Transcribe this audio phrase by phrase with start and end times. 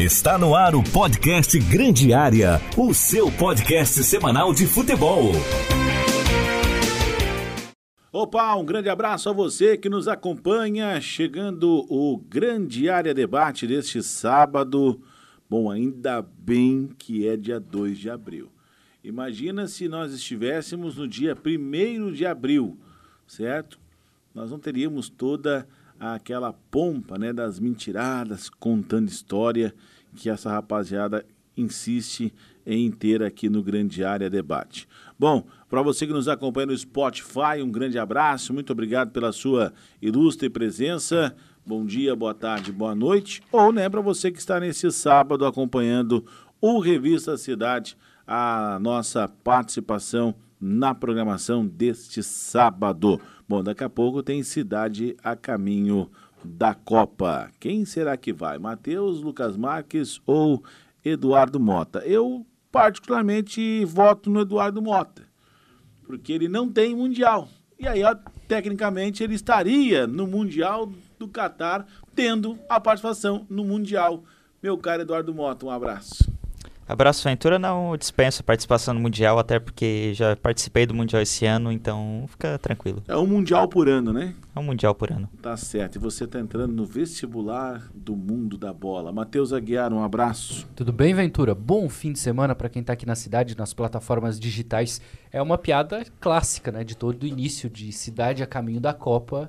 [0.00, 5.30] Está no ar o podcast Grande Área, o seu podcast semanal de futebol.
[8.10, 14.02] Opa, um grande abraço a você que nos acompanha, chegando o Grande Área Debate deste
[14.02, 14.98] sábado.
[15.50, 18.50] Bom, ainda bem que é dia 2 de abril.
[19.04, 22.78] Imagina se nós estivéssemos no dia 1 de abril,
[23.26, 23.78] certo?
[24.34, 25.68] Nós não teríamos toda
[26.00, 29.74] aquela pompa né, das mentiradas contando história
[30.16, 32.32] que essa rapaziada insiste
[32.64, 34.88] em ter aqui no Grande Área Debate.
[35.18, 39.72] Bom, para você que nos acompanha no Spotify, um grande abraço, muito obrigado pela sua
[40.00, 41.36] ilustre presença.
[41.66, 43.42] Bom dia, boa tarde, boa noite.
[43.52, 46.24] Ou, né, para você que está nesse sábado acompanhando
[46.60, 47.96] o Revista Cidade,
[48.26, 53.20] a nossa participação na programação deste sábado.
[53.48, 56.10] Bom, daqui a pouco tem cidade a caminho
[56.44, 57.50] da Copa.
[57.58, 58.58] Quem será que vai?
[58.58, 60.62] Matheus, Lucas Marques ou
[61.04, 62.00] Eduardo Mota?
[62.00, 65.22] Eu, particularmente, voto no Eduardo Mota,
[66.06, 67.48] porque ele não tem Mundial.
[67.78, 68.14] E aí, ó,
[68.46, 74.22] tecnicamente, ele estaria no Mundial do Catar, tendo a participação no Mundial.
[74.62, 76.30] Meu caro Eduardo Mota, um abraço.
[76.90, 81.46] Abraço Ventura, não dispenso a participação no Mundial, até porque já participei do Mundial esse
[81.46, 83.00] ano, então fica tranquilo.
[83.06, 84.34] É um Mundial por ano, né?
[84.56, 85.28] É um Mundial por ano.
[85.40, 85.94] Tá certo.
[85.94, 89.12] E você tá entrando no vestibular do mundo da bola.
[89.12, 90.66] Matheus Aguiar, um abraço.
[90.74, 91.54] Tudo bem, Ventura?
[91.54, 95.00] Bom fim de semana para quem tá aqui na cidade, nas plataformas digitais.
[95.30, 96.82] É uma piada clássica, né?
[96.82, 99.48] De todo o início de Cidade a Caminho da Copa.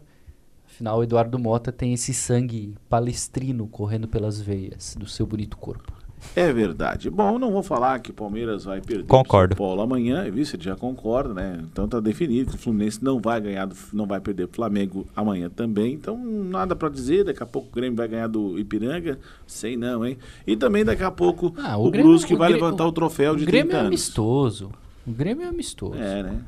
[0.67, 6.00] Afinal, Eduardo Mota tem esse sangue palestrino correndo pelas veias do seu bonito corpo.
[6.35, 7.09] É verdade.
[7.09, 9.53] Bom, não vou falar que o Palmeiras vai perder Concordo.
[9.53, 10.45] o São Paulo amanhã, viu?
[10.45, 11.59] Você já concorda, né?
[11.71, 15.05] Então tá definido que o Fluminense não vai ganhar, do, não vai perder o Flamengo
[15.15, 15.93] amanhã também.
[15.93, 17.23] Então, nada para dizer.
[17.25, 19.19] Daqui a pouco o Grêmio vai ganhar do Ipiranga.
[19.47, 20.17] Sei não, hein?
[20.47, 23.35] E também daqui a pouco Ah, o, Grêmio- Brusque o vai Grêmio- levantar o troféu
[23.35, 23.87] de o Grêmio 30 é anos.
[23.89, 24.71] amistoso.
[25.05, 25.95] O Grêmio é amistoso.
[25.95, 26.39] É, né?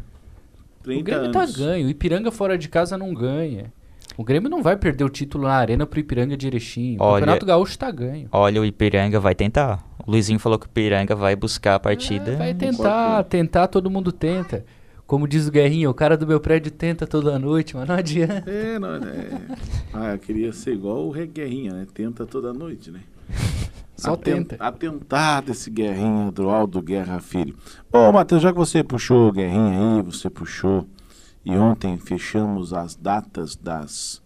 [0.84, 1.54] 30 o Grêmio anos.
[1.54, 1.88] tá ganho.
[1.88, 3.74] O Ipiranga fora de casa não ganha.
[4.18, 6.98] O Grêmio não vai perder o título na arena pro Ipiranga de Erechim.
[7.00, 8.28] O Olha- Campeonato Gaúcho tá ganho.
[8.32, 9.84] Olha, o Ipiranga vai tentar.
[10.06, 12.32] O Luizinho falou que o Ipiranga vai buscar a partida.
[12.32, 14.66] É, vai tentar, tentar, todo mundo tenta.
[15.08, 18.50] Como diz o Guerrinho, o cara do meu prédio tenta toda noite, mas não adianta.
[18.50, 19.30] É, não, é.
[19.94, 21.86] Ah, eu queria ser igual o Rei Guerrinha, né?
[21.94, 23.00] Tenta toda noite, né?
[23.96, 24.56] Só Aten- tenta.
[24.64, 27.56] Atentado esse Guerrinha do Aldo Guerra Filho.
[27.92, 30.88] Bom, Matheus, já que você puxou o Guerrinha aí, você puxou.
[31.46, 34.22] E ontem fechamos as datas das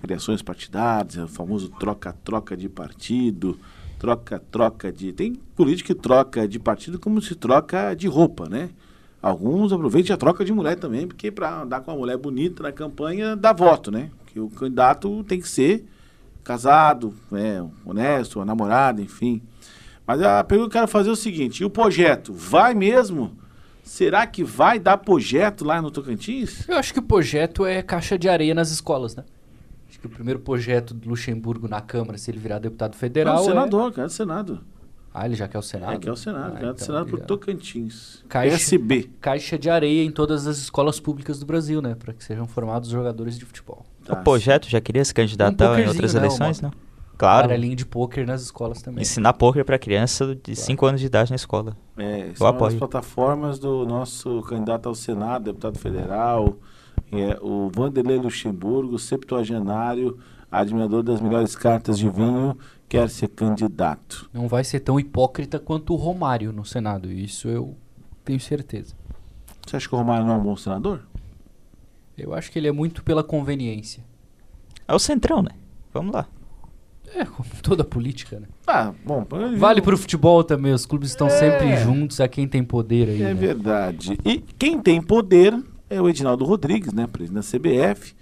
[0.00, 3.58] criações partidárias, o famoso troca-troca de partido,
[3.98, 5.12] troca-troca de.
[5.12, 8.70] Tem político que troca de partido como se troca de roupa, né?
[9.20, 12.72] Alguns aproveitam a troca de mulher também, porque para andar com uma mulher bonita na
[12.72, 14.10] campanha dá voto, né?
[14.26, 15.84] Que o candidato tem que ser
[16.42, 19.42] casado, né, honesto, uma namorada, enfim.
[20.06, 23.36] Mas a pergunta que eu quero fazer é o seguinte: e o projeto vai mesmo?
[23.90, 26.64] Será que vai dar projeto lá no Tocantins?
[26.68, 29.24] Eu acho que o projeto é caixa de areia nas escolas, né?
[29.88, 33.34] Acho que o primeiro projeto do Luxemburgo na Câmara, se ele virar deputado federal.
[33.34, 34.60] Não, é- senador, cara, Senado.
[35.12, 35.92] Ah, ele já quer o Senado?
[35.94, 38.24] É que é o Senado, Ah, cara, então Senado por ele- Tocantins.
[38.28, 39.10] Caixa- SB.
[39.20, 41.96] Caixa de areia em todas as escolas públicas do Brasil, né?
[41.98, 43.84] Para que sejam formados jogadores de futebol.
[44.04, 44.20] Tá.
[44.20, 46.76] O projeto já queria se candidatar em pokerzinho, outras né, eleições, Mota?
[46.76, 46.89] não?
[47.20, 47.48] Claro.
[47.48, 49.02] Baralhinho de pôquer nas escolas também.
[49.02, 51.76] Ensinar poker pra criança de 5 anos de idade na escola.
[51.98, 52.78] É, são as apoio.
[52.78, 56.56] plataformas do nosso candidato ao Senado, deputado federal,
[57.12, 60.18] é, o Vanderlei Luxemburgo, septuagenário,
[60.50, 62.56] admirador das melhores cartas de vinho,
[62.88, 64.30] quer ser candidato.
[64.32, 67.12] Não vai ser tão hipócrita quanto o Romário no Senado.
[67.12, 67.76] Isso eu
[68.24, 68.94] tenho certeza.
[69.66, 71.02] Você acha que o Romário não é um bom senador?
[72.16, 74.02] Eu acho que ele é muito pela conveniência.
[74.88, 75.50] É o Centrão, né?
[75.92, 76.26] Vamos lá.
[77.14, 78.46] É, como toda política, né?
[78.66, 79.26] Ah, bom.
[79.58, 81.30] Vale não- pro futebol também, os clubes estão É.
[81.30, 83.22] sempre juntos a quem tem poder aí.
[83.22, 83.34] É né?
[83.34, 84.16] verdade.
[84.24, 87.06] E quem tem poder é o Edinaldo Rodrigues, né?
[87.06, 88.14] Presidente da CBF.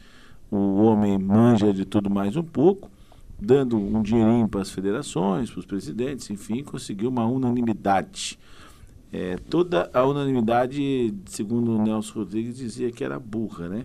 [0.51, 2.91] O homem manja de tudo mais um pouco,
[3.39, 8.39] dando um dinheirinho para as federações, para os presidentes, enfim, conseguiu uma unanimidade.
[9.13, 13.85] É, toda a unanimidade, segundo o Nelson Rodrigues, dizia que era burra, né?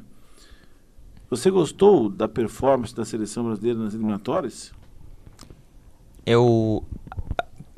[1.30, 4.72] Você gostou da performance da seleção brasileira nas eliminatórias?
[6.26, 6.84] Eu.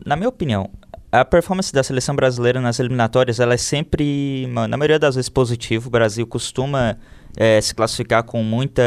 [0.05, 0.69] Na minha opinião,
[1.11, 5.87] a performance da seleção brasileira nas eliminatórias ela é sempre, na maioria das vezes, positivo.
[5.87, 6.97] O Brasil costuma
[7.37, 8.83] eh, se classificar com muita.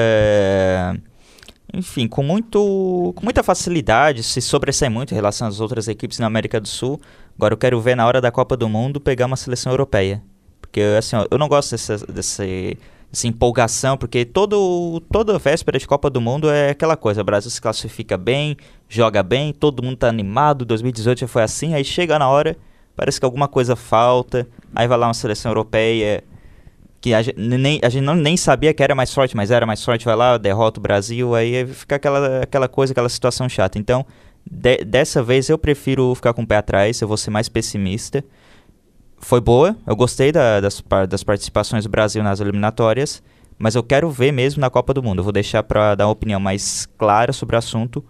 [1.73, 6.27] Enfim, com, muito, com muita facilidade, se sobressai muito em relação às outras equipes na
[6.27, 7.01] América do Sul.
[7.37, 10.23] Agora eu quero ver na hora da Copa do Mundo pegar uma seleção europeia.
[10.61, 12.79] Porque assim, ó, eu não gosto dessa, desse
[13.13, 17.51] essa empolgação, porque todo, toda véspera de Copa do Mundo é aquela coisa, o Brasil
[17.51, 18.57] se classifica bem,
[18.89, 22.57] joga bem, todo mundo tá animado, 2018 já foi assim, aí chega na hora,
[22.95, 26.23] parece que alguma coisa falta, aí vai lá uma seleção europeia
[27.01, 29.65] que a gente, nem, a gente não, nem sabia que era mais forte, mas era
[29.65, 33.79] mais forte, vai lá, derrota o Brasil, aí fica aquela, aquela coisa, aquela situação chata.
[33.79, 34.05] Então,
[34.51, 38.25] de, dessa vez eu prefiro ficar com o pé atrás, eu vou ser mais pessimista.
[39.21, 43.23] Foi boa, eu gostei da, das, das participações do Brasil nas eliminatórias,
[43.59, 45.19] mas eu quero ver mesmo na Copa do Mundo.
[45.19, 48.05] Eu vou deixar para dar uma opinião mais clara sobre o assunto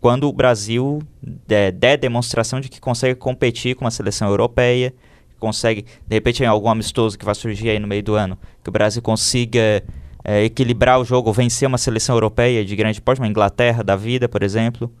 [0.00, 4.94] quando o Brasil der, der demonstração de que consegue competir com uma seleção europeia,
[5.38, 8.68] consegue, de repente, em algum amistoso que vai surgir aí no meio do ano, que
[8.68, 9.82] o Brasil consiga
[10.24, 14.28] é, equilibrar o jogo, vencer uma seleção europeia de grande porte, uma Inglaterra da vida,
[14.28, 14.92] por exemplo,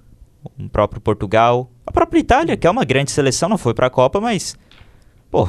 [0.58, 3.90] um próprio Portugal, a própria Itália, que é uma grande seleção, não foi para a
[3.90, 4.56] Copa, mas,
[5.30, 5.48] pô,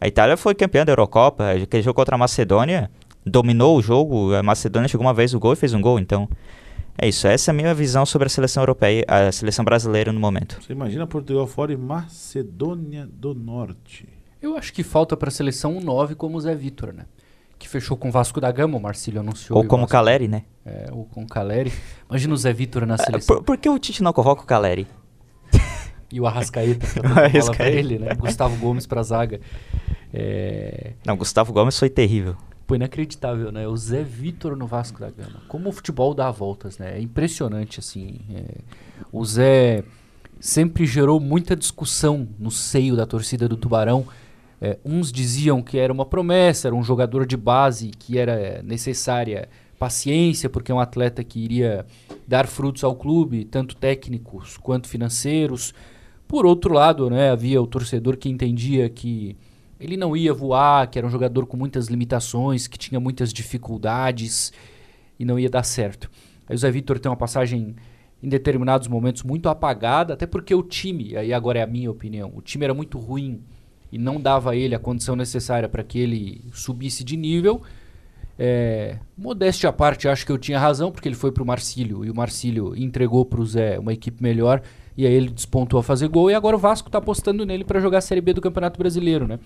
[0.00, 2.90] a Itália foi campeã da Eurocopa, aquele jogo contra a Macedônia,
[3.24, 6.28] dominou o jogo, a Macedônia chegou uma vez o gol e fez um gol, então...
[6.98, 10.20] É isso, essa é a minha visão sobre a seleção europeia, a seleção brasileira no
[10.20, 10.60] momento.
[10.60, 14.06] Você imagina Portugal fora e Macedônia do Norte.
[14.42, 17.06] Eu acho que falta para a seleção um 9 como o Zé Vitor, né?
[17.58, 19.58] Que fechou com o Vasco da Gama, o Marcílio anunciou.
[19.58, 20.42] Ou como o Caleri, né?
[20.66, 21.72] É, ou com o Caleri.
[22.10, 23.36] Imagina o Zé Vitor na É, seleção.
[23.36, 24.86] por, por que o Tite não convoca o Caleri?
[26.12, 27.78] E o Arrascaeta, bola pra Arrascaeta.
[27.78, 28.14] ele, né?
[28.14, 29.40] Gustavo Gomes pra zaga.
[30.12, 30.92] É...
[31.06, 32.36] Não, Gustavo Gomes foi terrível.
[32.66, 33.66] Pô, inacreditável, né?
[33.66, 35.42] O Zé Vitor no Vasco da Gama.
[35.48, 36.98] Como o futebol dá voltas, né?
[36.98, 38.20] É impressionante, assim.
[38.34, 38.44] é.
[39.10, 39.82] O Zé
[40.38, 44.06] sempre gerou muita discussão no seio da torcida do Tubarão.
[44.60, 49.48] É, uns diziam que era uma promessa, era um jogador de base, que era necessária
[49.78, 51.84] paciência, porque é um atleta que iria
[52.28, 55.74] dar frutos ao clube, tanto técnicos quanto financeiros.
[56.32, 59.36] Por outro lado, né, havia o torcedor que entendia que
[59.78, 64.50] ele não ia voar, que era um jogador com muitas limitações, que tinha muitas dificuldades
[65.18, 66.10] e não ia dar certo.
[66.48, 67.76] Aí o Zé Vitor tem uma passagem
[68.22, 72.32] em determinados momentos muito apagada, até porque o time, aí agora é a minha opinião,
[72.34, 73.42] o time era muito ruim
[73.92, 77.60] e não dava a ele a condição necessária para que ele subisse de nível.
[78.44, 82.10] É, modéstia à parte, acho que eu tinha razão, porque ele foi pro Marcílio e
[82.10, 84.60] o Marcílio entregou pro Zé uma equipe melhor
[84.96, 87.78] e aí ele despontou a fazer gol e agora o Vasco tá apostando nele para
[87.78, 89.38] jogar a Série B do Campeonato Brasileiro, né?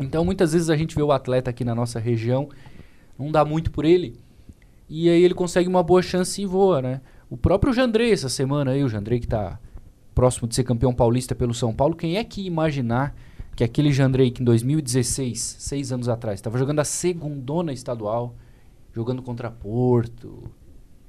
[0.00, 2.48] Então muitas vezes a gente vê o atleta aqui na nossa região,
[3.18, 4.18] não dá muito por ele,
[4.88, 7.02] e aí ele consegue uma boa chance e voa, né?
[7.28, 9.60] O próprio Jandrei essa semana aí, o Jandrei que tá
[10.14, 13.14] próximo de ser campeão paulista pelo São Paulo, quem é que imaginar
[13.58, 18.36] que aquele Jandrei que em 2016, seis anos atrás, estava jogando a segundona estadual,
[18.94, 20.44] jogando contra Porto,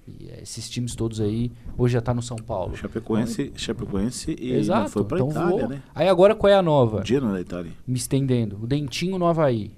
[0.08, 2.76] e eh, esses times todos aí, hoje já tá no São Paulo.
[2.76, 5.70] Chapecoense, Chapecoense e Exato, não foi pra então Itália, voou.
[5.70, 5.84] né?
[5.94, 7.06] Aí agora qual é a nova?
[7.06, 7.72] Genoa da Itália.
[7.86, 8.58] Me estendendo.
[8.64, 9.72] O Dentinho no Havaí.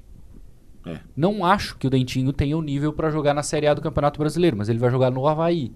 [0.86, 1.00] É.
[1.14, 4.18] Não acho que o Dentinho tenha o nível para jogar na Série A do Campeonato
[4.18, 5.74] Brasileiro, mas ele vai jogar no Havaí.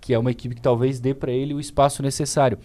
[0.00, 2.58] Que é uma equipe que talvez dê para ele o espaço necessário.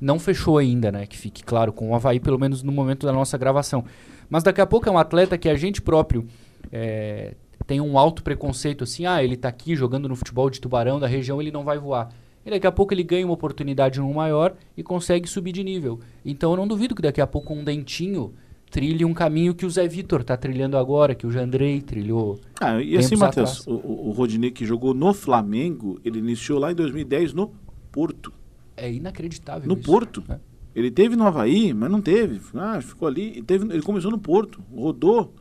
[0.00, 1.06] Não fechou ainda, né?
[1.06, 3.84] Que fique claro, com o Havaí, pelo menos no momento da nossa gravação.
[4.28, 6.26] Mas daqui a pouco é um atleta que a gente próprio
[6.72, 7.34] é,
[7.66, 11.06] tem um alto preconceito assim, ah, ele tá aqui jogando no futebol de tubarão da
[11.06, 12.08] região, ele não vai voar.
[12.44, 15.98] E daqui a pouco ele ganha uma oportunidade num maior e consegue subir de nível.
[16.24, 18.34] Então eu não duvido que daqui a pouco um dentinho
[18.70, 22.38] trilhe um caminho que o Zé Vitor tá trilhando agora, que o Jandrei trilhou.
[22.60, 23.72] Ah, e assim, Matheus, o
[24.08, 27.52] o Rodinei que jogou no Flamengo, ele iniciou lá em 2010 no
[27.90, 28.32] Porto.
[28.76, 29.82] É inacreditável No isso.
[29.82, 30.22] Porto.
[30.28, 30.40] né?
[30.74, 32.40] Ele teve no Havaí, mas não teve.
[32.54, 33.30] Ah, ficou ali.
[33.30, 35.34] Ele, teve, ele começou no Porto, rodou.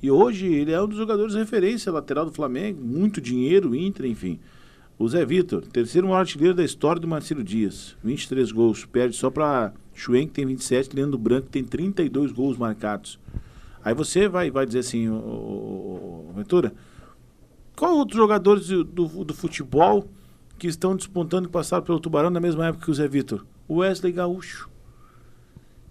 [0.00, 2.80] E hoje ele é um dos jogadores de referência lateral do Flamengo.
[2.80, 4.38] Muito dinheiro, Inter, enfim.
[4.96, 7.96] O Zé Vitor, terceiro maior artilheiro da história do Marcelo Dias.
[8.04, 8.84] 23 gols.
[8.84, 13.18] Perde só para Schwen, que tem 27, Leandro Branco, que tem 32 gols marcados.
[13.84, 16.72] Aí você vai, vai dizer assim, ô, ô, ô, Ventura,
[17.76, 20.08] qual outros jogadores do, do, do futebol
[20.58, 23.46] que estão despontando e passaram pelo Tubarão na mesma época que o Zé Vitor?
[23.66, 24.68] O Wesley Gaúcho,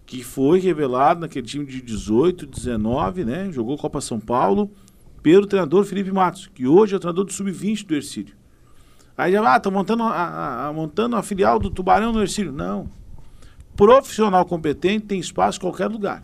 [0.05, 3.51] que foi revelado naquele time de 18, 19, né?
[3.51, 4.71] Jogou Copa São Paulo,
[5.21, 8.35] pelo treinador Felipe Matos, que hoje é o treinador do Sub-20 do Ercílio.
[9.17, 12.51] Aí já, ah, estão montando a, a- a- montando a filial do Tubarão no Ercílio.
[12.51, 12.87] Não.
[13.75, 16.23] Profissional competente tem espaço em qualquer lugar.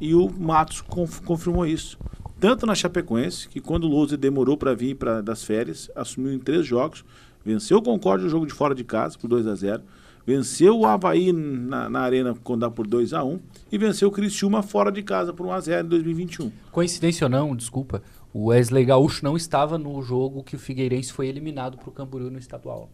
[0.00, 1.98] E o Matos conf- confirmou isso.
[2.38, 6.66] Tanto na Chapecoense, que quando o Lousa demorou para vir das férias, assumiu em três
[6.66, 7.04] jogos,
[7.44, 9.82] venceu o Concórdia no jogo de fora de casa por 2 a 0
[10.26, 13.38] venceu o Havaí na, na Arena quando dá por 2 a 1
[13.70, 16.52] e venceu o Criciúma fora de casa por 1 a 0 em 2021.
[16.72, 21.28] Coincidência ou não, desculpa, o Wesley Gaúcho não estava no jogo que o Figueirense foi
[21.28, 22.90] eliminado pro Camboriú no estadual.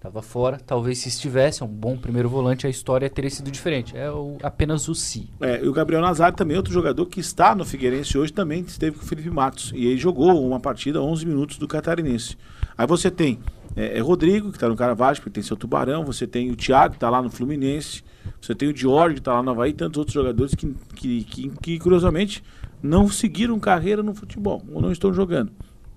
[0.00, 0.60] Tava fora.
[0.64, 3.96] Talvez se estivesse um bom primeiro volante, a história teria sido diferente.
[3.96, 5.28] É o, apenas o si.
[5.40, 8.96] É, e o Gabriel Nazário também, outro jogador que está no Figueirense hoje, também esteve
[8.96, 9.72] com o Felipe Matos.
[9.74, 12.36] E aí jogou uma partida 11 minutos do Catarinense.
[12.78, 13.40] Aí você tem
[13.76, 16.04] é, é Rodrigo, que está no Caravaggio, que tem seu Tubarão.
[16.04, 18.02] Você tem o Thiago, que está lá no Fluminense.
[18.40, 19.70] Você tem o Dior, que está lá no Havaí.
[19.70, 22.42] E tantos outros jogadores que, que, que, que, curiosamente,
[22.82, 24.64] não seguiram carreira no futebol.
[24.72, 25.52] Ou não estão jogando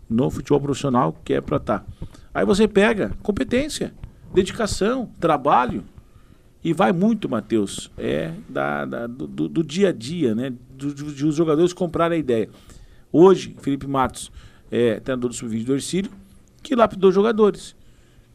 [0.09, 1.79] no futebol profissional, que é para estar.
[1.79, 1.85] Tá.
[2.33, 3.93] Aí você pega competência,
[4.33, 5.83] dedicação, trabalho.
[6.63, 10.53] E vai muito, Matheus, é da, da do, do, dia a dia, né?
[10.77, 12.49] De os jogadores comprarem a ideia.
[13.11, 14.31] Hoje, Felipe Matos
[14.69, 16.11] é treinador do sub-20 do Ercílio,
[16.61, 17.75] que lapidou jogadores.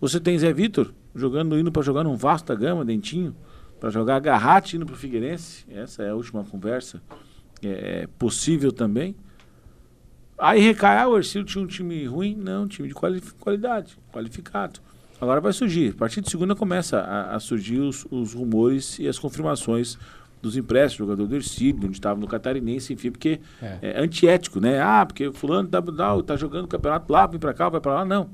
[0.01, 3.35] Você tem Zé Vitor jogando, indo para jogar num vasta gama, dentinho,
[3.81, 5.65] para jogar Garrate indo para o Figueirense.
[5.71, 7.03] Essa é a última conversa.
[7.63, 9.17] É, é possível também.
[10.39, 12.37] Aí recai, ah, o Ercílio tinha um time ruim?
[12.37, 14.81] Não, um time de quali qualidade, qualificado.
[15.19, 15.93] Agora vai surgir.
[15.93, 19.97] A partir de segunda começa a, a surgir os, os, rumores e as confirmações
[20.41, 23.79] dos empréstimos, jogador do Ercílio, onde estava no Catarinense, enfim, porque é.
[23.83, 24.81] é, antiético, né?
[24.81, 28.05] Ah, porque fulano tá, tá, tá jogando campeonato lá, vem para cá, vai para lá,
[28.05, 28.31] não.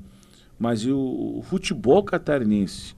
[0.57, 0.97] Mas o,
[1.39, 2.95] o futebol catarinense,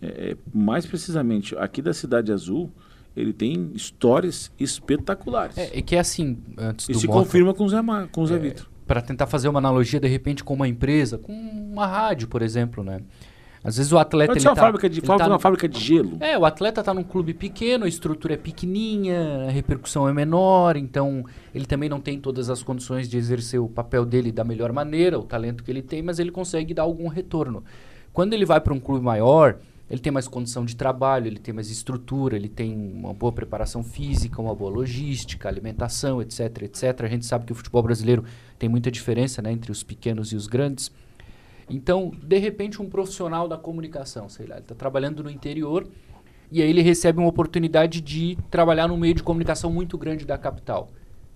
[0.00, 2.70] é, é, mais precisamente aqui da Cidade Azul,
[3.16, 5.56] ele tem histórias espetaculares.
[5.56, 7.78] É, é que é assim, antes e do se Mota, confirma com o Zé,
[8.10, 8.66] com o Zé é, Vitor.
[8.86, 12.84] Para tentar fazer uma analogia, de repente, com uma empresa, com uma rádio, por exemplo,
[12.84, 13.00] né?
[13.66, 14.30] Às vezes o atleta.
[14.30, 16.18] Pode ser uma, tá, fábrica de, tá uma fábrica de gelo.
[16.20, 20.76] É, o atleta está num clube pequeno, a estrutura é pequenininha, a repercussão é menor,
[20.76, 24.72] então ele também não tem todas as condições de exercer o papel dele da melhor
[24.72, 27.64] maneira, o talento que ele tem, mas ele consegue dar algum retorno.
[28.12, 29.58] Quando ele vai para um clube maior,
[29.90, 33.82] ele tem mais condição de trabalho, ele tem mais estrutura, ele tem uma boa preparação
[33.82, 37.00] física, uma boa logística, alimentação, etc, etc.
[37.02, 38.24] A gente sabe que o futebol brasileiro
[38.60, 40.90] tem muita diferença né, entre os pequenos e os grandes.
[41.68, 45.86] Então, de repente, um profissional da comunicação, sei lá, ele está trabalhando no interior
[46.50, 50.38] e aí ele recebe uma oportunidade de trabalhar num meio de comunicação muito grande da
[50.38, 50.88] capital.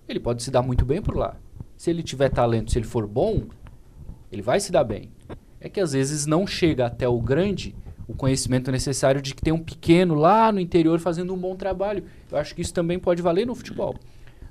[0.07, 1.35] Ele pode se dar muito bem por lá.
[1.75, 3.43] Se ele tiver talento, se ele for bom,
[4.31, 5.09] ele vai se dar bem.
[5.59, 7.75] É que às vezes não chega até o grande
[8.07, 12.03] o conhecimento necessário de que tem um pequeno lá no interior fazendo um bom trabalho.
[12.29, 13.95] Eu acho que isso também pode valer no futebol.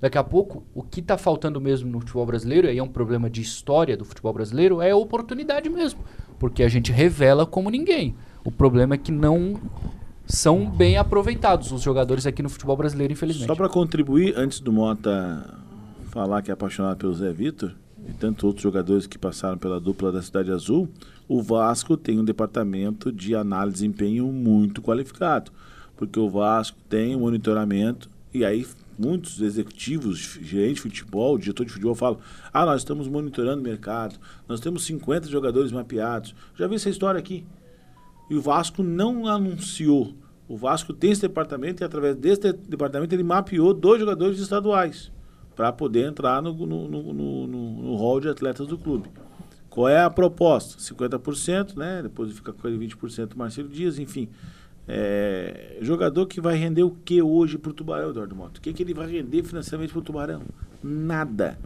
[0.00, 3.28] Daqui a pouco, o que está faltando mesmo no futebol brasileiro, e é um problema
[3.28, 6.00] de história do futebol brasileiro, é a oportunidade mesmo.
[6.38, 8.14] Porque a gente revela como ninguém.
[8.42, 9.60] O problema é que não
[10.26, 13.46] são bem aproveitados os jogadores aqui no futebol brasileiro, infelizmente.
[13.46, 15.58] Só para contribuir, antes do Mota
[16.04, 17.72] falar que é apaixonado pelo Zé Vitor,
[18.08, 20.88] e tantos outros jogadores que passaram pela dupla da Cidade Azul,
[21.28, 25.52] o Vasco tem um departamento de análise de desempenho muito qualificado,
[25.96, 28.66] porque o Vasco tem um monitoramento e aí
[28.98, 32.18] muitos executivos, gerentes de futebol, diretor de futebol falam:
[32.52, 34.18] "Ah, nós estamos monitorando o mercado.
[34.48, 36.34] Nós temos 50 jogadores mapeados".
[36.56, 37.44] Já vi essa história aqui.
[38.30, 40.14] E o Vasco não anunciou.
[40.48, 45.12] O Vasco tem esse departamento e através desse departamento ele mapeou dois jogadores estaduais
[45.54, 49.10] para poder entrar no, no, no, no, hall de atletas do clube.
[49.68, 50.78] Qual é a proposta?
[50.78, 52.02] 50%, né?
[52.02, 54.28] Depois fica com 20% Marcelo Dias, enfim.
[54.92, 58.58] É, jogador que vai render o que hoje para o Tubarão, Eduardo Mota?
[58.58, 60.42] O que, que ele vai render financeiramente para o Tubarão?
[60.82, 61.56] Nada.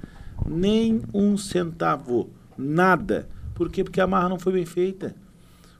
[0.46, 2.28] Nem um centavo.
[2.58, 3.26] Nada.
[3.54, 3.82] Por quê?
[3.82, 5.16] Porque a marra não foi bem feita.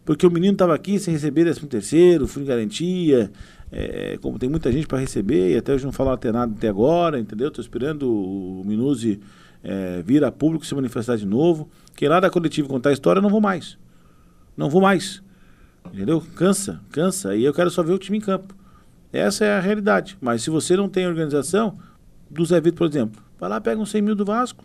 [0.07, 3.31] Porque o menino estava aqui sem receber 13 terceiro, fui garantia,
[3.71, 6.69] é, como tem muita gente para receber, e até hoje não falaram até nada até
[6.69, 7.49] agora, entendeu?
[7.49, 9.21] Estou esperando o Minuzi
[9.63, 11.69] é, vir a público se manifestar de novo.
[11.95, 13.77] Quem lá da coletiva contar a história, eu não vou mais.
[14.57, 15.23] Não vou mais.
[15.93, 16.21] Entendeu?
[16.35, 17.37] Cansa, cansa.
[17.37, 18.55] E eu quero só ver o time em campo.
[19.13, 20.17] Essa é a realidade.
[20.21, 21.79] Mas se você não tem organização,
[22.29, 24.65] do Zé Vitor, por exemplo, vai lá, pega uns 100 mil do Vasco,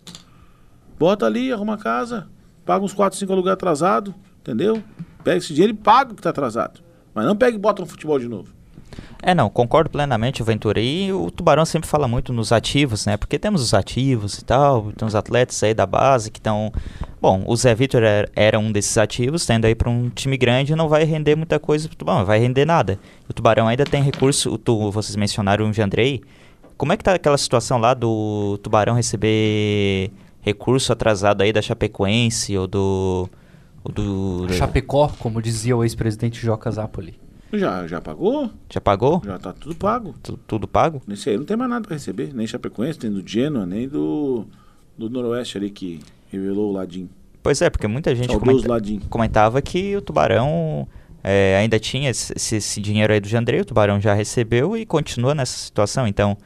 [0.97, 2.27] bota ali, arruma casa,
[2.65, 4.83] paga uns 4, 5 aluguel atrasado, entendeu?
[5.23, 6.81] Pega esse dinheiro e paga o que está atrasado.
[7.13, 8.53] Mas não pega e bota no futebol de novo.
[9.21, 10.79] É, não, concordo plenamente, Ventura.
[10.79, 13.17] E o Tubarão sempre fala muito nos ativos, né?
[13.17, 16.71] Porque temos os ativos e tal, tem os atletas aí da base que estão.
[17.21, 20.73] Bom, o Zé Vitor era, era, um desses ativos, tendo aí para um time grande,
[20.73, 22.97] não vai render muita coisa Tubarão, vai render nada.
[23.27, 26.21] O Tubarão ainda tem recurso, tu, vocês mencionaram o Jandrei.
[26.77, 30.11] Como é que tá aquela situação lá do Tubarão receber
[30.41, 33.29] recurso atrasado aí da Chapecoense ou do.
[33.83, 37.19] Ou do Chapecó, como dizia o ex-presidente Joca Zapoli.
[37.53, 38.51] Já, já pagou?
[38.69, 39.21] Já pagou?
[39.25, 40.13] Já tá tudo pago.
[40.47, 41.01] tudo pago?
[41.07, 42.33] Nesse aí não tem mais nada para receber.
[42.33, 44.45] Nem Chapecoense, nem do Genoa, nem do,
[44.97, 45.99] do Noroeste ali que
[46.31, 47.09] revelou o Ladinho.
[47.41, 50.87] Pois é, porque muita gente comenta, comentava que o Tubarão
[51.23, 55.33] é, ainda tinha esse, esse, dinheiro aí do Jandrei, o Tubarão já recebeu e continua
[55.33, 56.07] nessa situação.
[56.07, 56.37] Então,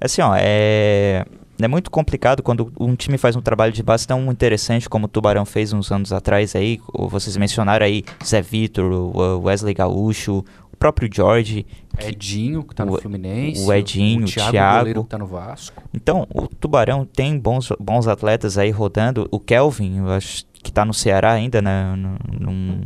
[0.00, 1.24] assim, ó, é,
[1.64, 5.08] é muito complicado quando um time faz um trabalho de base tão interessante como o
[5.08, 6.80] Tubarão fez uns anos atrás aí.
[6.92, 11.66] Vocês mencionaram aí Zé Vitor, o Wesley Gaúcho, o próprio George.
[11.98, 13.64] Edinho, que tá no Fluminense.
[13.64, 15.04] O Edinho, o Thiago, Thiago.
[15.04, 15.82] que tá no Vasco.
[15.92, 19.28] Então, o Tubarão tem bons, bons atletas aí rodando.
[19.30, 21.94] O Kelvin, eu acho que tá no Ceará ainda, né?
[22.38, 22.80] Num,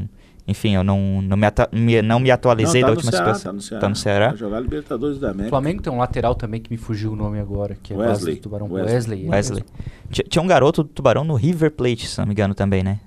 [0.47, 3.51] enfim, eu não, não, me, me não me atualizei não, tá da última Ceará, situação.
[3.51, 3.81] Tá no Ceará.
[3.81, 4.29] Tá no Ceará.
[4.29, 5.47] Vai jogar Libertadores da América.
[5.47, 8.37] O Flamengo tem um lateral também que me fugiu o nome agora, que é Wesley.
[8.37, 8.71] do Tubarão.
[8.71, 8.95] Wesley.
[8.95, 9.29] Wesley.
[9.31, 9.65] Wesley.
[10.11, 13.01] Tinha, tinha um garoto do Tubarão no River Plate, se não me engano, também, né?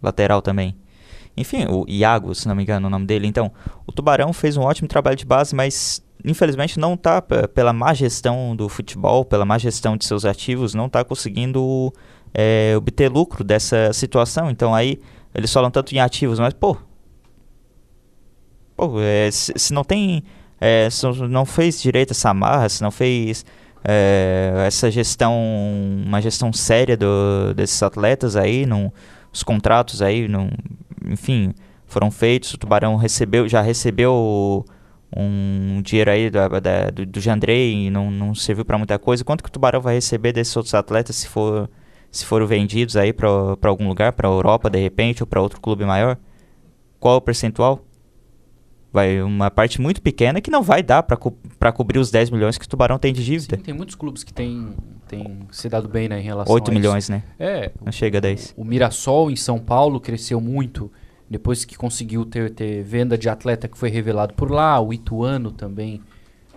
[0.00, 0.76] Lateral também.
[1.36, 3.26] Enfim, o Iago, se não me engano o nome dele.
[3.26, 3.50] Então,
[3.86, 8.54] o Tubarão fez um ótimo trabalho de base, mas infelizmente não está pela má gestão
[8.54, 11.92] do futebol, pela má gestão de seus ativos, não está conseguindo
[12.32, 14.50] é, obter lucro dessa situação.
[14.50, 15.00] Então aí
[15.34, 16.76] eles falam tanto em ativos, mas pô,
[18.76, 20.22] pô é, se, se, não tem,
[20.60, 23.44] é, se não fez direito essa marra, se não fez
[23.84, 25.34] é, essa gestão,
[26.06, 28.92] uma gestão séria do, desses atletas aí, não,
[29.32, 30.50] os contratos aí, não,
[31.04, 31.54] enfim,
[31.86, 32.54] foram feitos.
[32.54, 34.64] O Tubarão recebeu, já recebeu
[35.14, 39.24] um dinheiro aí do, do Jandrei e não, não serviu para muita coisa.
[39.24, 41.68] Quanto que o Tubarão vai receber desses outros atletas se for
[42.12, 43.28] se foram vendidos aí para
[43.64, 46.16] algum lugar, para a Europa de repente ou para outro clube maior?
[47.00, 47.84] Qual o percentual?
[48.92, 51.34] Vai uma parte muito pequena que não vai dar para co
[51.74, 53.56] cobrir os 10 milhões que o Tubarão tem de dívida.
[53.56, 54.74] Sim, tem muitos clubes que têm
[55.08, 57.12] tem se dado bem né, em relação 8 a milhões, isso.
[57.12, 57.22] né?
[57.38, 57.70] É.
[57.82, 58.54] Não chega a 10.
[58.56, 60.92] O, o Mirassol em São Paulo cresceu muito
[61.32, 65.50] depois que conseguiu ter, ter venda de atleta que foi revelado por lá, o Ituano
[65.50, 66.02] também,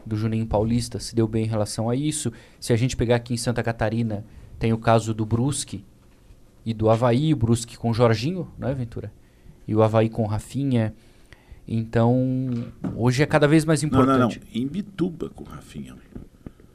[0.06, 2.30] do Juninho Paulista, se deu bem em relação a isso.
[2.60, 4.26] Se a gente pegar aqui em Santa Catarina,
[4.58, 5.86] tem o caso do Brusque
[6.66, 9.12] e do Havaí, o Brusque com o Jorginho, não é, Ventura?
[9.68, 10.94] E o Havaí com o Rafinha.
[11.68, 12.50] Então,
[12.96, 14.10] hoje é cada vez mais importante.
[14.20, 14.62] Não, não, não.
[14.62, 15.96] Em Bituba com Rafinha.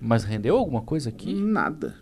[0.00, 1.34] Mas rendeu alguma coisa aqui?
[1.34, 1.94] Nada.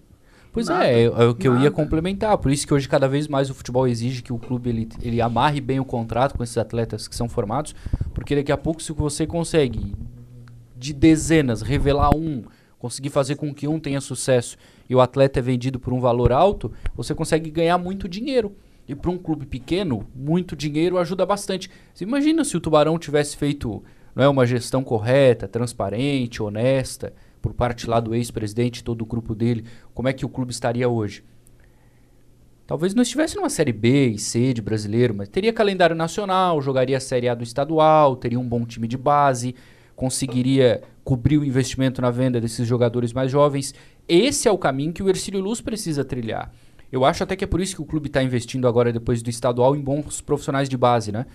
[0.53, 1.71] Pois Nada, é, é, é o que eu ia nada.
[1.71, 2.39] complementar.
[2.39, 5.21] Por isso que hoje cada vez mais o futebol exige que o clube ele, ele
[5.21, 7.75] amarre bem o contrato com esses atletas que são formados,
[8.15, 9.95] porque daqui a pouco se você consegue
[10.77, 12.45] de dezenas revelar um,
[12.79, 14.57] conseguir fazer com que um tenha sucesso
[14.89, 18.57] e o atleta é vendido por um valor alto, você consegue ganhar muito dinheiro.
[18.89, 21.71] E para um clube pequeno, muito dinheiro ajuda bastante.
[21.93, 23.83] Você imagina se o Tubarão tivesse feito
[24.15, 29.35] não é uma gestão correta, transparente, honesta, por parte lá do ex-presidente, todo o grupo
[29.35, 31.23] dele, como é que o clube estaria hoje?
[32.67, 36.97] Talvez não estivesse numa Série B e C de brasileiro, mas teria calendário nacional, jogaria
[36.97, 39.55] a Série A do estadual, teria um bom time de base,
[39.97, 43.75] conseguiria cobrir o investimento na venda desses jogadores mais jovens.
[44.09, 46.51] Esse é o caminho que o Ercílio Luz precisa trilhar.
[46.91, 49.29] Eu acho até que é por isso que o clube está investindo agora, depois do
[49.29, 51.27] estadual, em bons profissionais de base, né?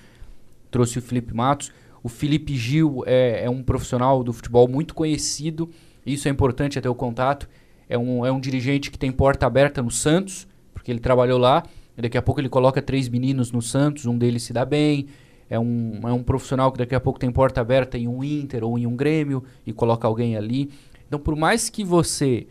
[0.72, 1.72] Trouxe o Felipe Matos.
[2.02, 5.70] O Felipe Gil é, é um profissional do futebol muito conhecido.
[6.04, 7.48] Isso é importante até o contato.
[7.88, 11.62] É um, é um dirigente que tem porta aberta no Santos, porque ele trabalhou lá.
[11.96, 15.06] Daqui a pouco ele coloca três meninos no Santos, um deles se dá bem.
[15.48, 18.64] É um, é um profissional que daqui a pouco tem porta aberta em um Inter
[18.64, 20.72] ou em um Grêmio e coloca alguém ali.
[21.08, 22.48] Então, por mais que você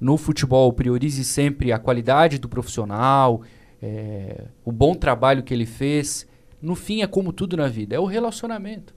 [0.00, 3.42] no futebol priorize sempre a qualidade do profissional,
[3.82, 6.26] é, o bom trabalho que ele fez,
[6.60, 8.94] no fim é como tudo na vida, é o relacionamento.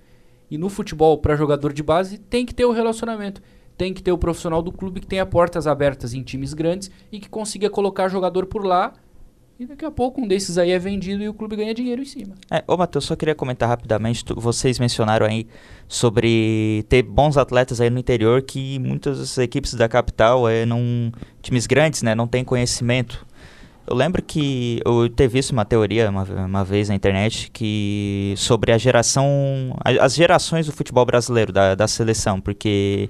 [0.50, 3.42] E no futebol, para jogador de base, tem que ter o relacionamento.
[3.76, 7.20] Tem que ter o profissional do clube que tenha portas abertas em times grandes e
[7.20, 8.94] que consiga colocar jogador por lá.
[9.64, 12.06] E daqui a pouco um desses aí é vendido e o clube ganha dinheiro em
[12.06, 12.36] cima.
[12.52, 15.48] É, ô Matheus, só queria comentar rapidamente, tu, vocês mencionaram aí
[15.88, 21.66] sobre ter bons atletas aí no interior que muitas equipes da capital, é, não, times
[21.66, 23.26] grandes, né, não têm conhecimento.
[23.88, 28.74] Eu lembro que eu ter visto uma teoria uma, uma vez na internet que sobre
[28.74, 29.26] a geração,
[29.80, 33.10] a, as gerações do futebol brasileiro, da, da seleção, porque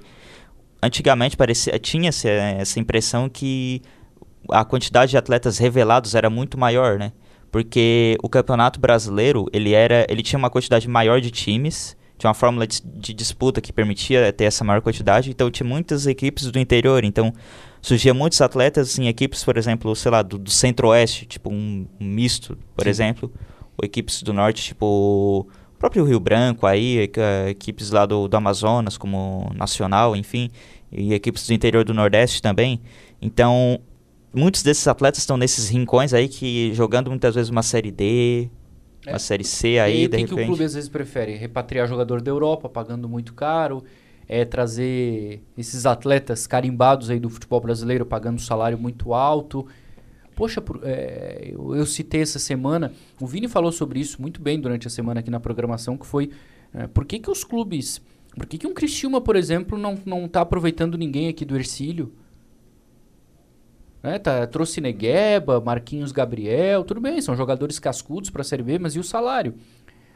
[0.84, 3.82] antigamente parecia, tinha essa, essa impressão que
[4.50, 7.12] a quantidade de atletas revelados era muito maior, né?
[7.52, 12.34] Porque o campeonato brasileiro, ele era, ele tinha uma quantidade maior de times, tinha uma
[12.34, 16.58] fórmula de, de, disputa que permitia ter essa maior quantidade, então tinha muitas equipes do
[16.58, 17.34] interior, então
[17.82, 22.06] surgia muitos atletas em equipes, por exemplo, sei lá, do, do centro-oeste, tipo um, um,
[22.06, 22.90] misto, por Sim.
[22.90, 23.34] exemplo,
[23.78, 27.10] ou equipes do norte, tipo o próprio Rio Branco aí,
[27.50, 30.50] equipes lá do, do Amazonas, como Nacional, enfim,
[30.92, 32.82] e equipes do interior do Nordeste também.
[33.22, 33.82] Então,
[34.34, 38.50] muitos desses atletas estão nesses rincões aí que jogando muitas vezes uma série D,
[39.06, 39.12] é.
[39.12, 40.36] uma série C aí, e de que repente.
[40.36, 41.36] que o clube às vezes prefere?
[41.36, 43.84] Repatriar jogador da Europa, pagando muito caro,
[44.28, 49.68] é trazer esses atletas carimbados aí do futebol brasileiro, pagando salário muito alto.
[50.36, 52.92] Poxa, é, eu, eu, citei essa semana,
[53.22, 56.32] o Vini falou sobre isso muito bem durante a semana aqui na programação, que foi
[56.74, 58.02] é, por que, que os clubes,
[58.36, 62.12] por que, que um Criciúma, por exemplo, não, não tá aproveitando ninguém aqui do Ercílio?
[64.04, 64.20] Né?
[64.20, 68.96] Tá, trouxe Negueba, Marquinhos Gabriel, tudo bem, são jogadores cascudos para a Série B, mas
[68.96, 69.56] e o salário?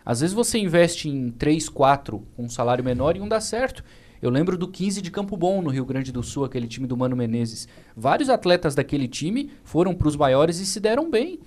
[0.06, 3.84] Às vezes você investe em 3, 4 com um salário menor e um dá certo.
[4.22, 6.98] Eu lembro do 15 de Campo Bom, no Rio Grande do Sul, aquele time do
[6.98, 7.68] Mano Menezes.
[7.96, 11.40] Vários atletas daquele time foram para os maiores e se deram bem.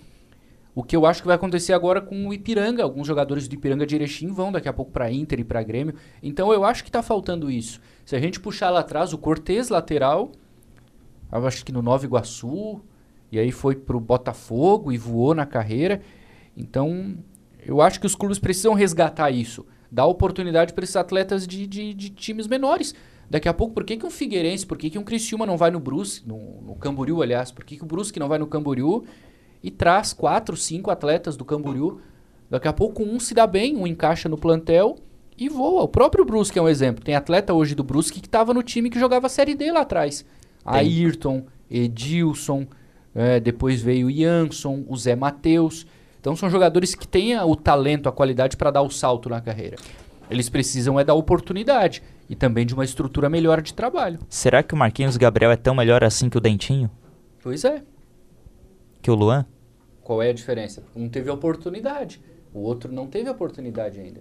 [0.75, 2.83] O que eu acho que vai acontecer agora com o Ipiranga.
[2.83, 5.95] Alguns jogadores do Ipiranga de Erechim vão daqui a pouco para Inter e para Grêmio.
[6.23, 7.81] Então eu acho que está faltando isso.
[8.05, 10.31] Se a gente puxar lá atrás, o Cortez lateral,
[11.39, 12.81] eu acho que no Nova Iguaçu,
[13.31, 16.01] e aí foi para o Botafogo e voou na carreira.
[16.57, 17.17] Então
[17.65, 19.67] eu acho que os clubes precisam resgatar isso.
[19.91, 22.95] Dar oportunidade para esses atletas de, de, de, times menores.
[23.29, 25.71] Daqui a pouco, por que, que um Figueirense, por que, que um Criciúma não vai
[25.71, 29.05] no Brusque, no, no Camboriú, aliás, por que, que o Brusque não vai no Camboriú
[29.63, 32.01] e traz quatro, cinco atletas do Camboriú.
[32.49, 34.97] Daqui a pouco um se dá bem, um encaixa no plantel
[35.39, 35.83] e voa.
[35.83, 37.05] O próprio Brusque é um exemplo.
[37.05, 39.83] Tem atleta hoje do Brusque que estava no time que jogava a Série D lá
[39.83, 40.25] atrás.
[40.65, 42.67] Ayrton, Edilson,
[43.15, 45.87] é, depois veio o Jansson, o Zé Matheus.
[46.21, 49.77] Então são jogadores que têm o talento, a qualidade para dar o salto na carreira.
[50.31, 54.21] Eles precisam é da oportunidade e também de uma estrutura melhor de trabalho.
[54.29, 56.91] Será que o Marquinhos Gabriel é tão melhor assim que o Dentinho?
[57.43, 57.83] Pois é
[59.03, 59.47] que o Luan?
[60.03, 60.83] Qual é a diferença?
[60.95, 62.21] Um teve oportunidade,
[62.53, 64.21] o outro não teve oportunidade ainda.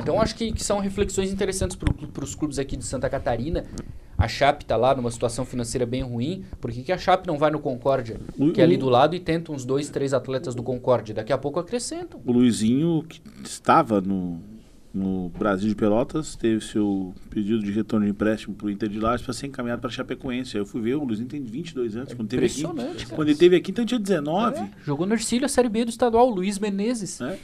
[0.00, 3.64] Então acho que, que são reflexões interessantes para os clubes aqui de Santa Catarina.
[4.22, 6.44] A Chape está lá numa situação financeira bem ruim.
[6.60, 8.20] Por que, que a Chape não vai no Concórdia,
[8.54, 11.12] que é ali do lado, e tenta uns dois, três atletas do Concórdia?
[11.12, 12.20] Daqui a pouco acrescentam.
[12.24, 14.40] O Luizinho, que estava no,
[14.94, 19.00] no Brasil de Pelotas, teve seu pedido de retorno de empréstimo para o Inter de
[19.00, 20.56] Lages para ser encaminhado para a Chapecoense.
[20.56, 22.12] Aí eu fui ver, o Luizinho tem 22 anos.
[22.12, 22.62] É quando teve aqui,
[23.12, 24.56] quando ele teve aqui, então tinha 19.
[24.56, 27.20] É, jogou no Ercílio, a Série B do estadual, Luiz Menezes.
[27.20, 27.36] É.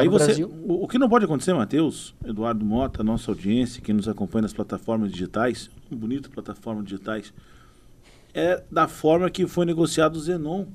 [0.00, 4.08] Aí você, o, o, que não pode acontecer, Matheus, Eduardo Mota, nossa audiência, quem nos
[4.08, 7.32] acompanha nas plataformas digitais, bonita plataforma digitais,
[8.34, 10.66] é da forma que foi negociado o Zenon,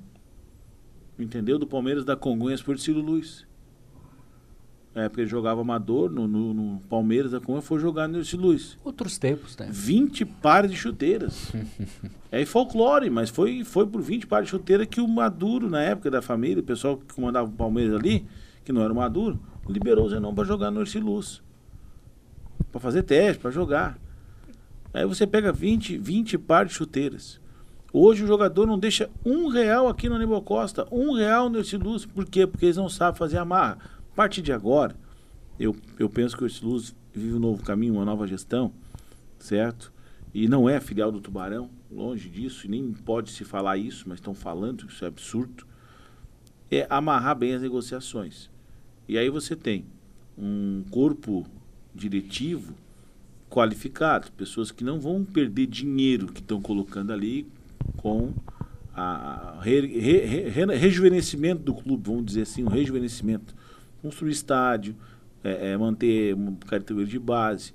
[1.17, 1.57] entendeu?
[1.57, 3.45] Do Palmeiras da Congonhas por Ciro Luiz.
[4.95, 8.37] É, porque ele jogava amador no, no, no Palmeiras, a como foi jogar no Erci
[8.37, 8.77] Luiz.
[8.83, 9.67] Outros tempos, né?
[9.71, 11.51] 20 pares de chuteiras.
[12.31, 16.11] é folclore, mas foi, foi por 20 pares de chuteira que o Maduro, na época
[16.11, 18.27] da família, o pessoal que comandava o Palmeiras ali,
[18.63, 21.41] que não era o Maduro, liberou o Zenon para jogar no Erci Luz.
[22.71, 23.99] Para fazer teste, para jogar.
[24.93, 27.39] Aí você pega 20, 20 pares de chuteiras.
[27.91, 31.77] Hoje o jogador não deixa um real aqui no Aníbal Costa, um real no Erci
[31.77, 32.05] Luz.
[32.05, 32.47] Por quê?
[32.47, 33.77] Porque eles não sabem fazer amarra.
[34.11, 34.95] A partir de agora,
[35.59, 38.73] eu, eu penso que o Estiluz vive um novo caminho, uma nova gestão,
[39.37, 39.93] certo?
[40.33, 44.17] E não é filial do Tubarão, longe disso, e nem pode se falar isso, mas
[44.17, 45.65] estão falando, isso é absurdo.
[46.71, 48.49] É amarrar bem as negociações.
[49.07, 49.85] E aí você tem
[50.37, 51.45] um corpo
[51.93, 52.73] diretivo
[53.49, 57.47] qualificado, pessoas que não vão perder dinheiro que estão colocando ali
[57.97, 58.33] com
[58.95, 63.53] a, re, re, re, rejuvenescimento do clube, vamos dizer assim, um rejuvenescimento
[64.01, 64.95] construir estádio,
[65.43, 66.35] é, é, manter
[66.67, 67.73] categoria de base.